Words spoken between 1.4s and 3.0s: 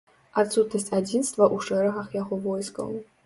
ў шэрагах яго войскаў.